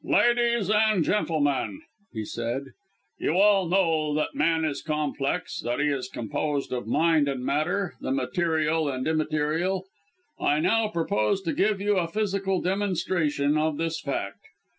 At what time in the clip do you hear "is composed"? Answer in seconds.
5.89-6.73